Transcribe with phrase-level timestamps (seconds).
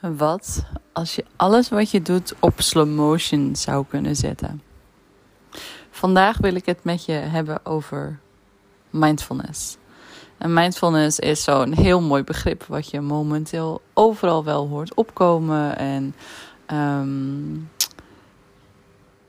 [0.00, 4.62] Wat als je alles wat je doet op slow motion zou kunnen zetten?
[5.90, 8.18] Vandaag wil ik het met je hebben over
[8.90, 9.76] mindfulness.
[10.38, 15.78] En mindfulness is zo'n heel mooi begrip wat je momenteel overal wel hoort opkomen.
[15.78, 16.14] En
[16.72, 17.70] um,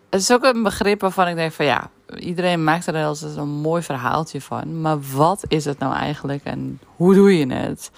[0.10, 3.50] het is ook een begrip waarvan ik denk van ja, iedereen maakt er als een
[3.50, 4.82] mooi verhaaltje van.
[4.82, 7.92] Maar wat is het nou eigenlijk en hoe doe je het?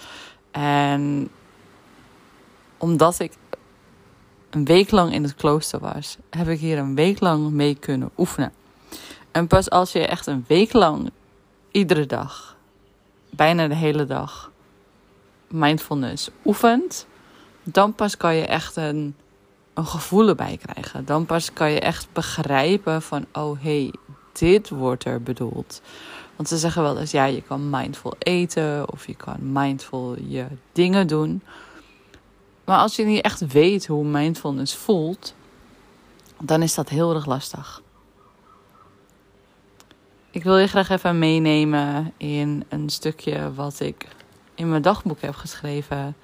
[0.50, 1.30] En
[2.80, 3.32] omdat ik
[4.50, 8.10] een week lang in het klooster was, heb ik hier een week lang mee kunnen
[8.16, 8.52] oefenen.
[9.30, 11.10] En pas als je echt een week lang,
[11.70, 12.56] iedere dag,
[13.30, 14.50] bijna de hele dag,
[15.48, 17.06] mindfulness oefent,
[17.62, 19.14] dan pas kan je echt een,
[19.74, 21.04] een gevoel erbij krijgen.
[21.04, 23.94] Dan pas kan je echt begrijpen van, oh hey,
[24.32, 25.80] dit wordt er bedoeld.
[26.36, 30.46] Want ze zeggen wel eens, ja, je kan mindful eten of je kan mindful je
[30.72, 31.42] dingen doen.
[32.70, 35.34] Maar als je niet echt weet hoe mindfulness voelt,
[36.38, 37.82] dan is dat heel erg lastig.
[40.30, 44.08] Ik wil je graag even meenemen in een stukje wat ik
[44.54, 46.16] in mijn dagboek heb geschreven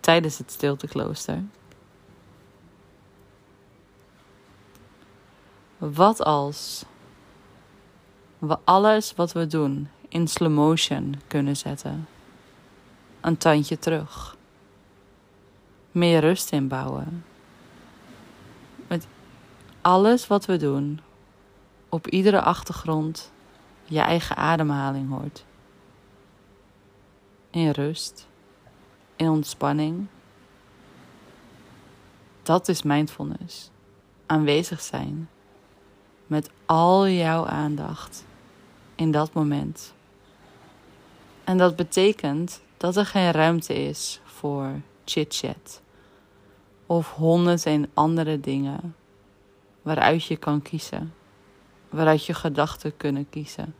[0.00, 1.42] tijdens het stilteklooster.
[5.78, 6.84] Wat als
[8.38, 12.08] we alles wat we doen in slow motion kunnen zetten?
[13.20, 14.33] Een tandje terug
[15.94, 17.24] meer rust inbouwen.
[18.86, 19.06] Met
[19.80, 21.00] alles wat we doen,
[21.88, 23.32] op iedere achtergrond
[23.84, 25.44] je eigen ademhaling hoort.
[27.50, 28.28] In rust,
[29.16, 30.06] in ontspanning.
[32.42, 33.70] Dat is mindfulness.
[34.26, 35.28] Aanwezig zijn
[36.26, 38.24] met al jouw aandacht
[38.94, 39.94] in dat moment.
[41.44, 45.82] En dat betekent dat er geen ruimte is voor chit-chat
[46.86, 48.94] of honderd en andere dingen
[49.82, 51.14] waaruit je kan kiezen,
[51.88, 53.74] waaruit je gedachten kunnen kiezen.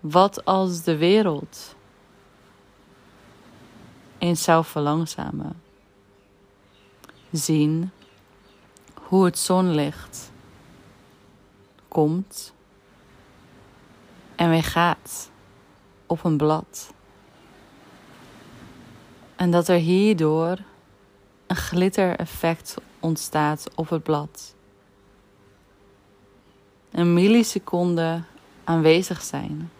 [0.00, 1.74] Wat als de wereld
[4.18, 5.62] eens zou verlangzamen?
[7.30, 7.90] Zien
[8.94, 10.30] hoe het zonlicht
[11.88, 12.54] komt
[14.36, 15.30] en weer gaat
[16.06, 16.94] op een blad.
[19.36, 20.58] En dat er hierdoor
[21.46, 24.54] een glitter-effect ontstaat op het blad.
[26.90, 28.22] Een milliseconde
[28.64, 29.70] aanwezig zijn.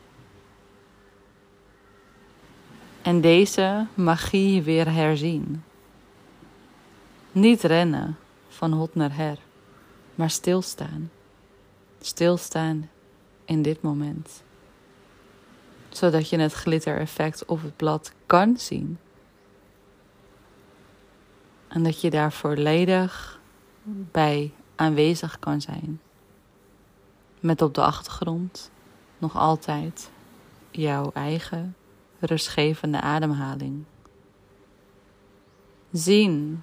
[3.03, 5.65] En deze magie weer herzien.
[7.33, 8.17] Niet rennen
[8.49, 9.38] van hot naar her,
[10.15, 11.11] maar stilstaan.
[12.00, 12.91] Stilstaan
[13.44, 14.43] in dit moment.
[15.88, 18.99] Zodat je het glitter-effect op het blad kan zien.
[21.76, 23.41] En dat je daar volledig
[24.12, 26.00] bij aanwezig kan zijn.
[27.41, 28.70] Met op de achtergrond
[29.19, 30.10] nog altijd
[30.70, 31.76] jouw eigen
[32.19, 33.84] rustgevende ademhaling.
[35.92, 36.62] Zien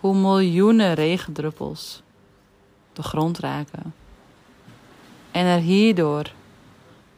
[0.00, 2.02] hoe miljoenen regendruppels
[2.92, 3.94] de grond raken.
[5.30, 6.32] En er hierdoor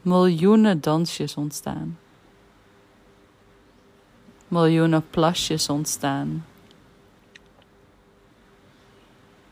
[0.01, 1.97] miljoenen dansjes ontstaan.
[4.47, 6.45] Miljoenen plasjes ontstaan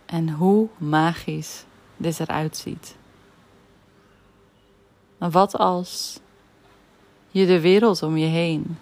[0.07, 1.63] en hoe magisch
[1.97, 2.95] dit eruit ziet.
[5.17, 6.19] Maar wat als
[7.31, 8.77] je de wereld om je heen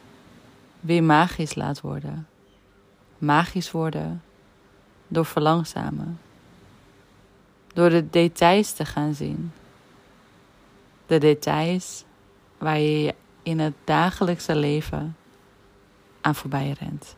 [0.80, 2.28] weer magisch laat worden?
[3.18, 4.22] Magisch worden
[5.08, 6.20] door verlangzamen,
[7.74, 9.52] door de details te gaan zien.
[11.06, 12.04] De details
[12.58, 15.16] waar je in het dagelijkse leven
[16.22, 17.16] aan voorbij rent.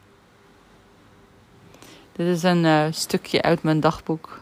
[2.18, 4.40] Dit is een uh, stukje uit mijn dagboek.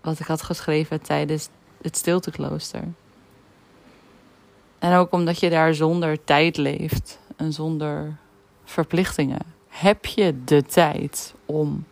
[0.00, 1.48] Wat ik had geschreven tijdens
[1.82, 2.82] het stilteklooster.
[4.78, 8.16] En ook omdat je daar zonder tijd leeft en zonder
[8.64, 11.84] verplichtingen, heb je de tijd om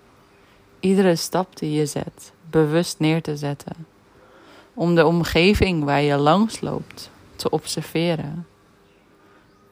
[0.80, 3.86] iedere stap die je zet bewust neer te zetten.
[4.74, 8.46] Om de omgeving waar je langs loopt te observeren.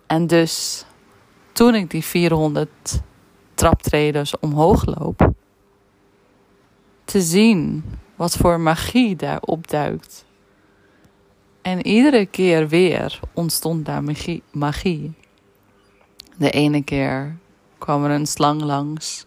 [0.07, 0.85] En dus
[1.53, 2.71] toen ik die 400
[3.55, 5.33] traptreders omhoog loop,
[7.05, 7.85] te zien
[8.17, 10.25] wat voor magie daar opduikt.
[11.63, 14.03] En iedere keer weer ontstond daar
[14.51, 15.13] magie.
[16.37, 17.37] De ene keer
[17.79, 19.27] kwam er een slang langs,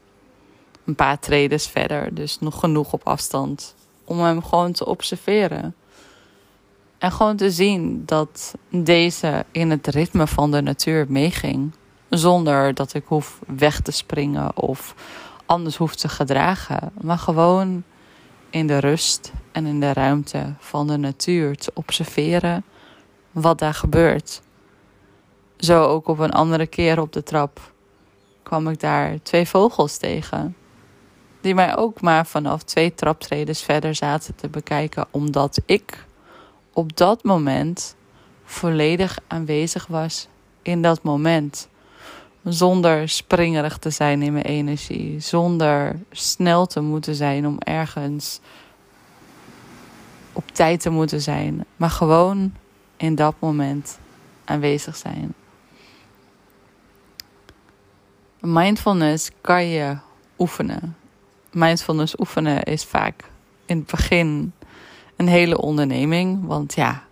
[0.85, 3.75] een paar tredes verder, dus nog genoeg op afstand
[4.06, 5.75] om hem gewoon te observeren.
[6.97, 11.71] En gewoon te zien dat deze in het ritme van de natuur meeging.
[12.09, 14.95] Zonder dat ik hoef weg te springen of
[15.45, 16.92] anders hoef te gedragen.
[17.01, 17.83] Maar gewoon
[18.50, 22.63] in de rust en in de ruimte van de natuur te observeren
[23.31, 24.42] wat daar gebeurt.
[25.57, 27.71] Zo ook op een andere keer op de trap
[28.44, 30.56] kwam ik daar twee vogels tegen.
[31.42, 36.06] Die mij ook maar vanaf twee traptredes verder zaten te bekijken, omdat ik
[36.74, 37.95] op dat moment
[38.44, 40.27] volledig aanwezig was
[40.62, 41.69] in dat moment.
[42.44, 48.39] Zonder springerig te zijn in mijn energie, zonder snel te moeten zijn om ergens
[50.34, 52.54] op tijd te moeten zijn, maar gewoon
[52.98, 54.00] in dat moment
[54.45, 55.34] aanwezig zijn.
[58.39, 59.98] Mindfulness kan je
[60.38, 60.95] oefenen.
[61.51, 63.24] Mindfulness oefenen is vaak
[63.66, 64.54] in het begin
[65.16, 66.45] een hele onderneming.
[66.45, 67.04] Want ja,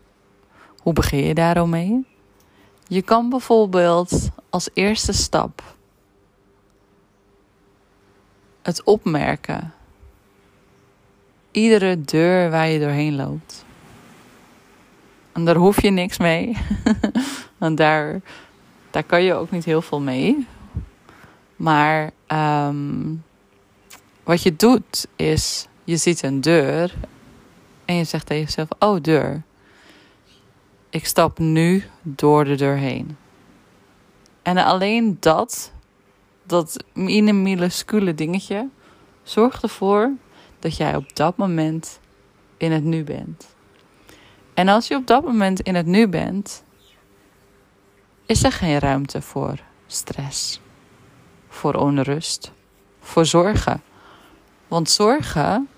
[0.77, 2.05] hoe begin je daarom mee?
[2.87, 5.61] Je kan bijvoorbeeld als eerste stap
[8.61, 9.73] het opmerken.
[11.51, 13.65] Iedere deur waar je doorheen loopt.
[15.31, 16.57] En daar hoef je niks mee.
[17.57, 18.21] Want daar,
[18.91, 20.47] daar kan je ook niet heel veel mee.
[21.55, 23.23] Maar um,
[24.23, 26.93] wat je doet is, je ziet een deur
[27.85, 29.43] en je zegt tegen jezelf: Oh, deur.
[30.95, 33.17] Ik stap nu door de deur heen.
[34.41, 35.73] En alleen dat,
[36.43, 38.69] dat minuscule dingetje,
[39.23, 40.11] zorgt ervoor
[40.59, 41.99] dat jij op dat moment
[42.57, 43.55] in het nu bent.
[44.53, 46.63] En als je op dat moment in het nu bent,
[48.25, 50.59] is er geen ruimte voor stress,
[51.47, 52.51] voor onrust,
[52.99, 53.83] voor zorgen.
[54.67, 55.69] Want zorgen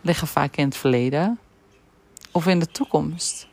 [0.00, 1.38] liggen vaak in het verleden
[2.32, 3.48] of in de toekomst.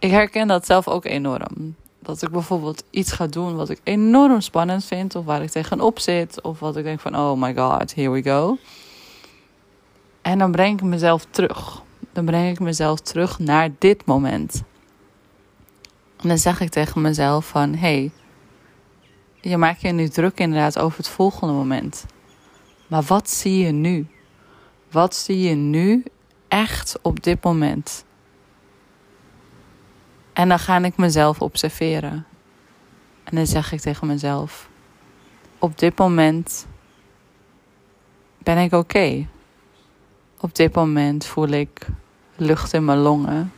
[0.00, 1.74] Ik herken dat zelf ook enorm.
[2.02, 5.98] Dat ik bijvoorbeeld iets ga doen wat ik enorm spannend vind, of waar ik tegenop
[5.98, 8.58] zit, of wat ik denk van: oh my god, here we go.
[10.22, 11.82] En dan breng ik mezelf terug.
[12.12, 14.62] Dan breng ik mezelf terug naar dit moment.
[16.16, 18.10] En dan zeg ik tegen mezelf van: hey,
[19.40, 22.06] je maakt je nu druk inderdaad over het volgende moment.
[22.86, 24.06] Maar wat zie je nu?
[24.90, 26.04] Wat zie je nu
[26.48, 28.04] echt op dit moment?
[30.32, 32.26] En dan ga ik mezelf observeren.
[33.24, 34.68] En dan zeg ik tegen mezelf:
[35.58, 36.66] Op dit moment
[38.38, 39.28] ben ik oké.
[40.40, 41.86] Op dit moment voel ik
[42.36, 43.52] lucht in mijn longen.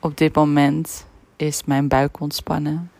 [0.00, 2.90] Op dit moment is mijn buik ontspannen.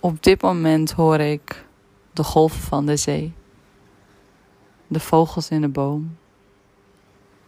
[0.00, 1.64] Op dit moment hoor ik
[2.12, 3.34] de golven van de zee
[4.90, 6.16] de vogels in de boom,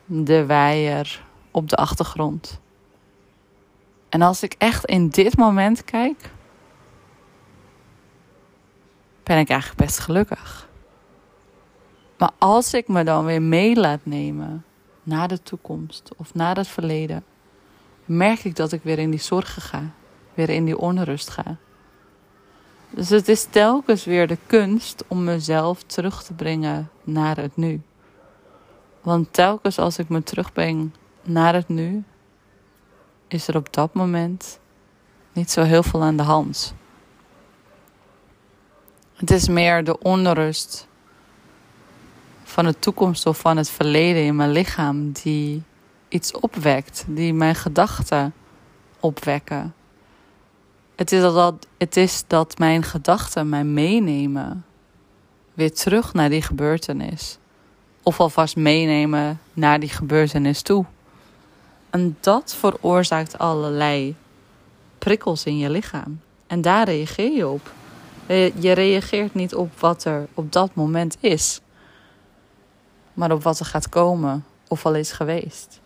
[0.04, 2.60] de weier op de achtergrond.
[4.12, 6.30] En als ik echt in dit moment kijk,
[9.22, 10.68] ben ik eigenlijk best gelukkig.
[12.18, 14.64] Maar als ik me dan weer mee laat nemen
[15.02, 17.24] naar de toekomst of naar het verleden,
[18.04, 19.82] merk ik dat ik weer in die zorgen ga,
[20.34, 21.56] weer in die onrust ga.
[22.90, 27.80] Dus het is telkens weer de kunst om mezelf terug te brengen naar het nu.
[29.00, 30.90] Want telkens als ik me terugbreng
[31.22, 32.04] naar het nu,
[33.32, 34.58] is er op dat moment
[35.32, 36.74] niet zo heel veel aan de hand.
[39.16, 40.86] Het is meer de onrust
[42.42, 45.62] van de toekomst of van het verleden in mijn lichaam die
[46.08, 48.34] iets opwekt, die mijn gedachten
[49.00, 49.74] opwekken.
[50.96, 54.64] Het is dat, het is dat mijn gedachten mij meenemen
[55.54, 57.38] weer terug naar die gebeurtenis.
[58.02, 60.84] Of alvast meenemen naar die gebeurtenis toe.
[61.92, 64.16] En dat veroorzaakt allerlei
[64.98, 66.20] prikkels in je lichaam.
[66.46, 67.72] En daar reageer je op.
[68.54, 71.60] Je reageert niet op wat er op dat moment is,
[73.14, 75.80] maar op wat er gaat komen of al is geweest.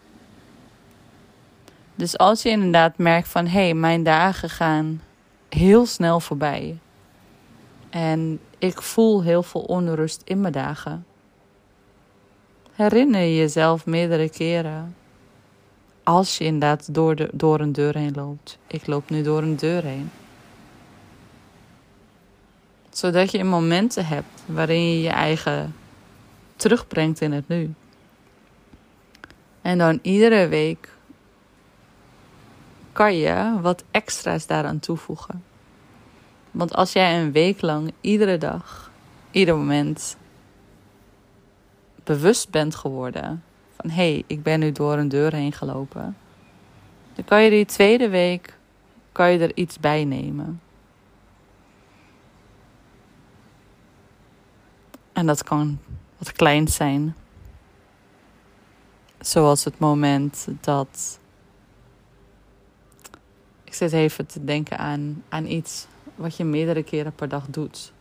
[1.94, 5.02] Dus als je inderdaad merkt van hé, hey, mijn dagen gaan
[5.48, 6.78] heel snel voorbij.
[7.90, 11.06] En ik voel heel veel onrust in mijn dagen.
[12.72, 14.96] Herinner je jezelf meerdere keren.
[16.06, 18.58] Als je inderdaad door, de, door een deur heen loopt.
[18.66, 20.10] Ik loop nu door een deur heen.
[22.90, 25.74] Zodat je momenten hebt waarin je je eigen
[26.56, 27.74] terugbrengt in het nu.
[29.62, 30.88] En dan iedere week
[32.92, 35.44] kan je wat extra's daaraan toevoegen.
[36.50, 38.90] Want als jij een week lang iedere dag,
[39.30, 40.16] ieder moment
[42.04, 43.42] bewust bent geworden
[43.88, 46.16] hé, hey, ik ben nu door een deur heen gelopen,
[47.14, 48.58] dan kan je die tweede week
[49.12, 50.60] kan je er iets bij nemen.
[55.12, 55.78] En dat kan
[56.18, 57.16] wat klein zijn.
[59.20, 61.18] Zoals het moment dat.
[63.64, 67.92] Ik zit even te denken aan, aan iets wat je meerdere keren per dag doet,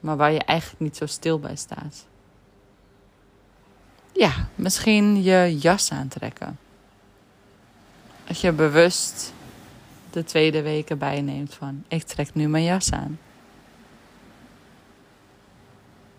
[0.00, 2.06] maar waar je eigenlijk niet zo stil bij staat.
[4.18, 6.58] Ja, misschien je jas aantrekken.
[8.28, 9.32] Als je bewust
[10.10, 13.18] de tweede weken bijneemt van ik trek nu mijn jas aan.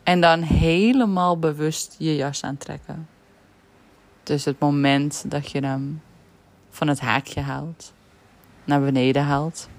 [0.03, 3.08] En dan helemaal bewust je jas aantrekken.
[4.24, 6.01] Dus het moment dat je hem
[6.70, 7.94] van het haakje haalt,
[8.63, 9.70] naar beneden haalt,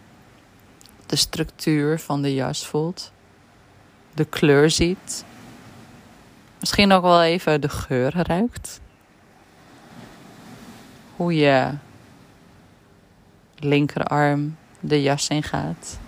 [1.06, 3.12] de structuur van de jas voelt,
[4.14, 5.24] de kleur ziet,
[6.60, 8.80] misschien ook wel even de geur ruikt,
[11.16, 11.74] hoe je
[13.58, 15.98] linkerarm de jas in gaat,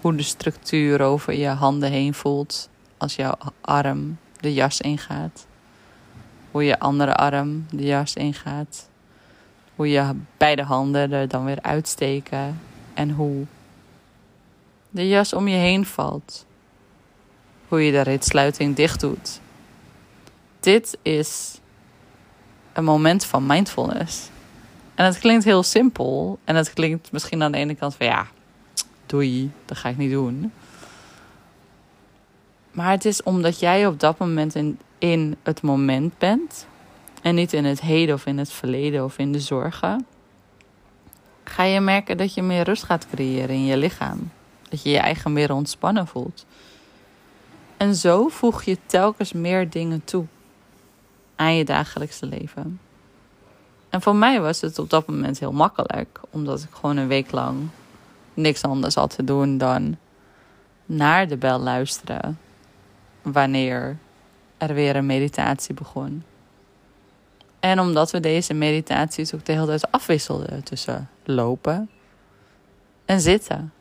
[0.00, 5.46] hoe de structuur over je handen heen voelt als jouw arm de jas ingaat.
[6.50, 8.88] Hoe je andere arm de jas ingaat.
[9.74, 12.60] Hoe je beide handen er dan weer uitsteken.
[12.94, 13.46] En hoe
[14.90, 16.46] de jas om je heen valt.
[17.68, 19.40] Hoe je de ritsluiting dicht doet.
[20.64, 21.60] Dit is
[22.72, 24.28] een moment van mindfulness.
[24.94, 26.38] En het klinkt heel simpel.
[26.44, 28.26] En het klinkt misschien aan de ene kant van ja,
[29.06, 30.52] doei, dat ga ik niet doen.
[32.70, 36.66] Maar het is omdat jij op dat moment in, in het moment bent.
[37.22, 40.06] En niet in het heden of in het verleden of in de zorgen.
[41.44, 44.30] Ga je merken dat je meer rust gaat creëren in je lichaam.
[44.68, 46.46] Dat je je eigen meer ontspannen voelt.
[47.76, 50.26] En zo voeg je telkens meer dingen toe
[51.36, 52.80] aan je dagelijkse leven.
[53.88, 57.30] En voor mij was het op dat moment heel makkelijk, omdat ik gewoon een week
[57.30, 57.68] lang
[58.34, 59.96] niks anders had te doen dan
[60.86, 62.38] naar de bel luisteren
[63.22, 63.96] wanneer
[64.58, 66.24] er weer een meditatie begon.
[67.60, 71.90] En omdat we deze meditaties ook de hele tijd afwisselden tussen lopen
[73.04, 73.72] en zitten.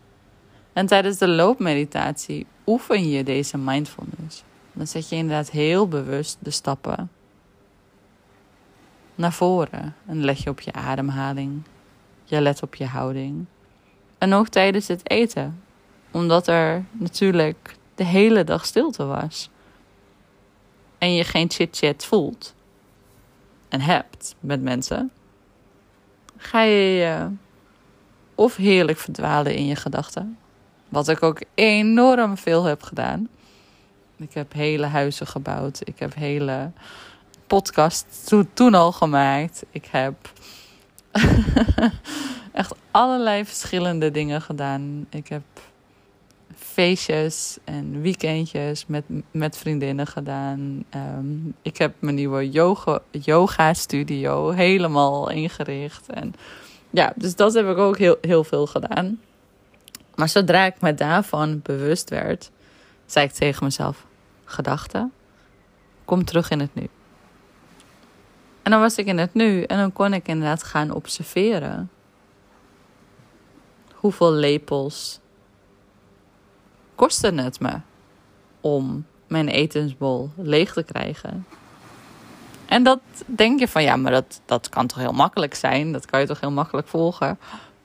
[0.74, 4.44] En tijdens de loopmeditatie oefen je deze mindfulness.
[4.74, 7.10] Dan zet je inderdaad heel bewust de stappen
[9.15, 9.96] naar voren.
[10.05, 11.63] En leg je op je ademhaling.
[12.24, 13.46] Je let op je houding.
[14.17, 15.62] En ook tijdens het eten.
[16.12, 19.50] Omdat er natuurlijk de hele dag stilte was.
[20.98, 22.53] En je geen chit-chat voelt.
[23.70, 25.12] En hebt met mensen.
[26.38, 27.29] Ga je je
[28.36, 30.38] of heerlijk verdwalen in je gedachten.
[30.89, 33.27] Wat ik ook enorm veel heb gedaan.
[34.17, 35.82] Ik heb hele huizen gebouwd.
[35.84, 36.72] Ik heb hele
[37.54, 39.66] podcasts toen al gemaakt.
[39.72, 40.14] Ik heb
[42.52, 45.06] echt allerlei verschillende dingen gedaan.
[45.10, 45.42] Ik heb
[46.56, 50.84] feestjes en weekendjes met, met vriendinnen gedaan.
[50.90, 56.10] Ehm, ik heb mijn nieuwe yoga, yoga studio helemaal ingericht.
[56.10, 56.34] En
[56.90, 59.20] ja, dus dat heb ik ook heel, heel veel gedaan.
[60.16, 62.52] Maar zodra ik me daarvan bewust werd,
[63.06, 64.06] zei ik tegen mezelf:
[64.46, 65.12] Gedachten,
[66.06, 66.90] kom terug in het nu.
[68.63, 71.89] En dan was ik in het nu en dan kon ik inderdaad gaan observeren.
[73.93, 75.20] Hoeveel lepels
[76.96, 77.79] kostte het me
[78.62, 81.46] om mijn etensbol leeg te krijgen?
[82.65, 85.91] En dat denk je van ja, maar dat, dat kan toch heel makkelijk zijn?
[85.91, 87.39] Dat kan je toch heel makkelijk volgen?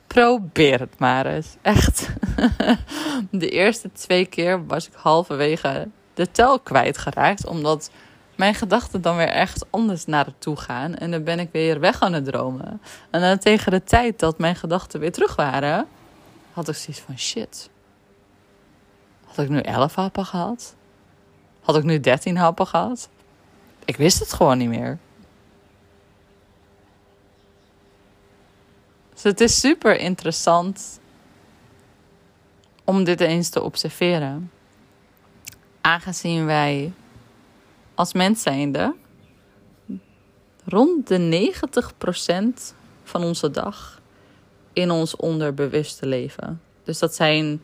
[0.06, 1.56] Probeer het maar eens.
[1.62, 2.08] Echt.
[3.30, 7.46] De eerste twee keer was ik halverwege de tel kwijtgeraakt.
[7.46, 7.90] Omdat
[8.38, 10.94] mijn gedachten dan weer echt anders naar het toe gaan.
[10.94, 12.80] En dan ben ik weer weg aan het dromen.
[13.10, 15.86] En dan tegen de tijd dat mijn gedachten weer terug waren,
[16.52, 17.70] had ik zoiets van shit.
[19.24, 20.74] Had ik nu 11 happen gehad?
[21.60, 23.08] Had ik nu 13 happen gehad?
[23.84, 24.98] Ik wist het gewoon niet meer.
[29.12, 31.00] Dus het is super interessant
[32.84, 34.50] om dit eens te observeren.
[35.80, 36.92] Aangezien wij
[37.98, 38.94] als mens zijnde
[40.64, 41.52] rond de
[42.70, 42.74] 90%
[43.04, 44.00] van onze dag
[44.72, 46.60] in ons onderbewuste leven.
[46.84, 47.62] Dus dat zijn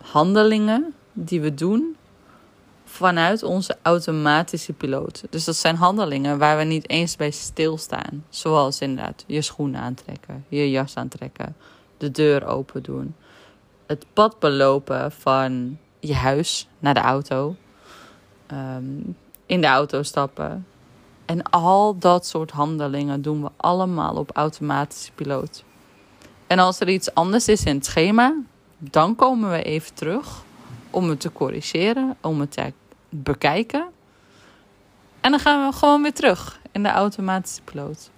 [0.00, 1.96] handelingen die we doen
[2.84, 5.24] vanuit onze automatische piloot.
[5.30, 8.24] Dus dat zijn handelingen waar we niet eens bij stilstaan.
[8.28, 11.56] Zoals inderdaad je schoenen aantrekken, je jas aantrekken,
[11.96, 13.14] de deur open doen,
[13.86, 17.56] het pad belopen van je huis naar de auto,
[18.46, 18.84] ehm,
[19.50, 20.66] in de auto stappen.
[21.24, 25.64] En al dat soort handelingen doen we allemaal op automatische piloot.
[26.46, 28.34] En als er iets anders is in het schema,
[28.78, 30.42] dan komen we even terug
[30.90, 32.72] om het te corrigeren, om het te
[33.08, 33.86] bekijken.
[35.20, 38.10] En dan gaan we gewoon weer terug in de automatische piloot.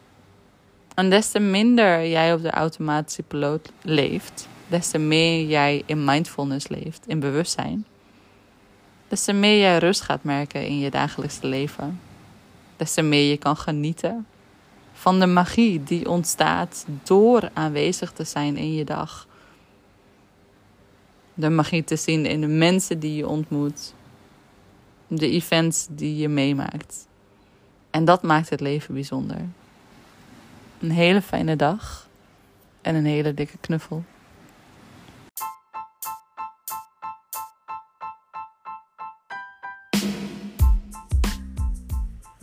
[0.95, 6.05] En des te minder jij op de automatische piloot leeft, des te meer jij in
[6.05, 7.87] mindfulness leeft, in bewustzijn,
[9.13, 12.01] des te meer jij rust gaat merken in je dagelijkse leven,
[12.77, 14.27] des te meer je kan genieten
[14.93, 19.27] van de magie die ontstaat door aanwezig te zijn in je dag.
[21.35, 23.95] De magie te zien in de mensen die je ontmoet,
[25.07, 27.07] de events die je meemaakt.
[27.91, 29.49] En dat maakt het leven bijzonder.
[30.81, 32.09] Een hele fijne dag
[32.83, 34.05] en een hele dikke knuffel.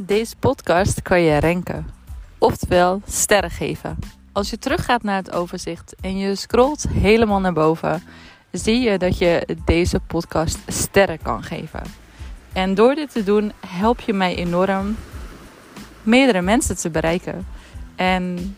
[0.10, 1.88] Deze podcast kan je renken,
[2.38, 3.98] oftewel sterren geven.
[4.32, 8.04] Als je teruggaat naar het overzicht en je scrolt helemaal naar boven,
[8.51, 11.82] zie je dat je deze podcast sterren kan geven.
[12.54, 14.96] En door dit te doen help je mij enorm
[16.04, 17.48] meerdere mensen te bereiken.
[17.96, 18.56] En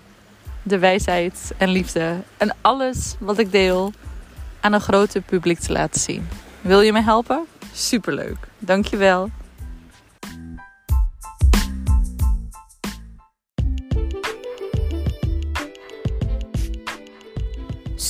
[0.63, 3.93] de wijsheid en liefde en alles wat ik deel
[4.59, 6.27] aan een groter publiek te laten zien.
[6.61, 7.45] Wil je me helpen?
[7.73, 8.37] Superleuk.
[8.59, 9.29] Dankjewel.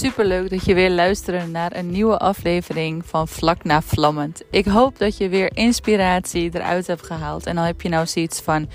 [0.01, 4.43] Super leuk dat je weer luistert naar een nieuwe aflevering van Vlak na Vlammend.
[4.51, 7.45] Ik hoop dat je weer inspiratie eruit hebt gehaald.
[7.45, 8.69] En dan heb je nou zoiets van: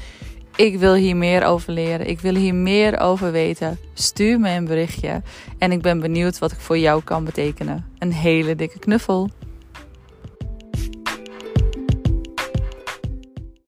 [0.56, 3.78] ik wil hier meer over leren, ik wil hier meer over weten.
[3.94, 5.22] Stuur me een berichtje
[5.58, 7.84] en ik ben benieuwd wat ik voor jou kan betekenen.
[7.98, 9.30] Een hele dikke knuffel.